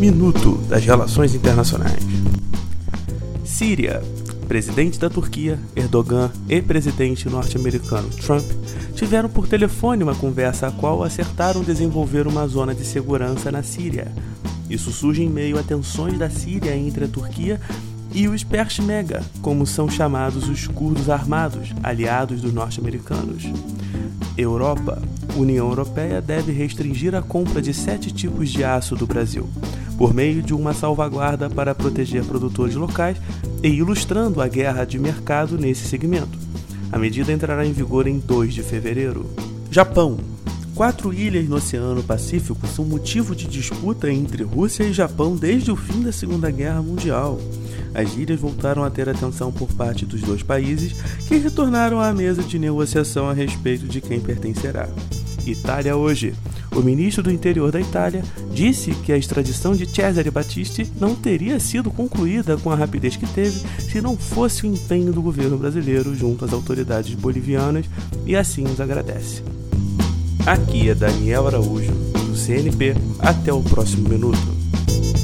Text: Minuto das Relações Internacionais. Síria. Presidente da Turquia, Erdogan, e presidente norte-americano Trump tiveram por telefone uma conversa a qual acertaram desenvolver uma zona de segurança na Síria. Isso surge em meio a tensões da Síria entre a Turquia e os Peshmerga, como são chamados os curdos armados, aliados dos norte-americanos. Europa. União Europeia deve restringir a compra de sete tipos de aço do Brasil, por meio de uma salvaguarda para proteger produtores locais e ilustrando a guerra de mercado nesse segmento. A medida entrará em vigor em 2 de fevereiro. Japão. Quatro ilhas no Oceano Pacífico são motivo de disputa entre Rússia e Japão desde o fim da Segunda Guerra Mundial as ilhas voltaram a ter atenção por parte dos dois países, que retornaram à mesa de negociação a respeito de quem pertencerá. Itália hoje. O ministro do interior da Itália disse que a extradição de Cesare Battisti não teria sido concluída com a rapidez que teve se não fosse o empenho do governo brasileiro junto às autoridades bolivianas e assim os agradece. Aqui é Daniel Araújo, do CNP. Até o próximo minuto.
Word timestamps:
Minuto 0.00 0.52
das 0.66 0.82
Relações 0.82 1.34
Internacionais. 1.34 2.02
Síria. 3.44 4.02
Presidente 4.48 4.98
da 4.98 5.10
Turquia, 5.10 5.58
Erdogan, 5.76 6.32
e 6.48 6.62
presidente 6.62 7.28
norte-americano 7.28 8.08
Trump 8.08 8.46
tiveram 8.94 9.28
por 9.28 9.46
telefone 9.46 10.02
uma 10.02 10.14
conversa 10.14 10.68
a 10.68 10.70
qual 10.72 11.02
acertaram 11.02 11.62
desenvolver 11.62 12.26
uma 12.26 12.48
zona 12.48 12.74
de 12.74 12.82
segurança 12.82 13.52
na 13.52 13.62
Síria. 13.62 14.10
Isso 14.70 14.90
surge 14.90 15.22
em 15.22 15.28
meio 15.28 15.58
a 15.58 15.62
tensões 15.62 16.18
da 16.18 16.30
Síria 16.30 16.74
entre 16.74 17.04
a 17.04 17.08
Turquia 17.08 17.60
e 18.10 18.26
os 18.26 18.42
Peshmerga, 18.42 19.22
como 19.42 19.66
são 19.66 19.86
chamados 19.86 20.48
os 20.48 20.66
curdos 20.66 21.10
armados, 21.10 21.74
aliados 21.82 22.40
dos 22.40 22.54
norte-americanos. 22.54 23.44
Europa. 24.40 25.00
União 25.36 25.68
Europeia 25.68 26.20
deve 26.20 26.52
restringir 26.52 27.14
a 27.14 27.22
compra 27.22 27.62
de 27.62 27.72
sete 27.72 28.12
tipos 28.12 28.50
de 28.50 28.64
aço 28.64 28.96
do 28.96 29.06
Brasil, 29.06 29.48
por 29.96 30.12
meio 30.12 30.42
de 30.42 30.54
uma 30.54 30.74
salvaguarda 30.74 31.48
para 31.48 31.74
proteger 31.74 32.24
produtores 32.24 32.74
locais 32.74 33.16
e 33.62 33.68
ilustrando 33.68 34.40
a 34.40 34.48
guerra 34.48 34.84
de 34.84 34.98
mercado 34.98 35.58
nesse 35.58 35.86
segmento. 35.86 36.38
A 36.90 36.98
medida 36.98 37.32
entrará 37.32 37.64
em 37.64 37.72
vigor 37.72 38.06
em 38.06 38.18
2 38.18 38.54
de 38.54 38.62
fevereiro. 38.62 39.26
Japão. 39.70 40.18
Quatro 40.74 41.12
ilhas 41.12 41.46
no 41.48 41.56
Oceano 41.56 42.02
Pacífico 42.02 42.66
são 42.66 42.84
motivo 42.84 43.36
de 43.36 43.46
disputa 43.46 44.10
entre 44.10 44.42
Rússia 44.42 44.84
e 44.84 44.92
Japão 44.92 45.36
desde 45.36 45.70
o 45.70 45.76
fim 45.76 46.00
da 46.00 46.10
Segunda 46.10 46.50
Guerra 46.50 46.80
Mundial 46.80 47.38
as 47.94 48.16
ilhas 48.16 48.40
voltaram 48.40 48.84
a 48.84 48.90
ter 48.90 49.08
atenção 49.08 49.52
por 49.52 49.72
parte 49.72 50.06
dos 50.06 50.20
dois 50.22 50.42
países, 50.42 50.92
que 51.26 51.36
retornaram 51.36 52.00
à 52.00 52.12
mesa 52.12 52.42
de 52.42 52.58
negociação 52.58 53.28
a 53.28 53.32
respeito 53.32 53.86
de 53.86 54.00
quem 54.00 54.20
pertencerá. 54.20 54.88
Itália 55.46 55.96
hoje. 55.96 56.34
O 56.72 56.80
ministro 56.80 57.24
do 57.24 57.32
interior 57.32 57.72
da 57.72 57.80
Itália 57.80 58.22
disse 58.52 58.92
que 58.92 59.12
a 59.12 59.16
extradição 59.16 59.74
de 59.74 59.86
Cesare 59.86 60.30
Battisti 60.30 60.90
não 61.00 61.16
teria 61.16 61.58
sido 61.58 61.90
concluída 61.90 62.56
com 62.56 62.70
a 62.70 62.76
rapidez 62.76 63.16
que 63.16 63.26
teve 63.26 63.60
se 63.80 64.00
não 64.00 64.16
fosse 64.16 64.64
o 64.64 64.66
empenho 64.66 65.12
do 65.12 65.20
governo 65.20 65.58
brasileiro 65.58 66.14
junto 66.14 66.44
às 66.44 66.52
autoridades 66.52 67.14
bolivianas 67.14 67.86
e 68.24 68.36
assim 68.36 68.64
os 68.64 68.80
agradece. 68.80 69.42
Aqui 70.46 70.88
é 70.88 70.94
Daniel 70.94 71.46
Araújo, 71.46 71.92
do 71.92 72.36
CNP. 72.36 72.94
Até 73.18 73.52
o 73.52 73.62
próximo 73.62 74.08
minuto. 74.08 74.59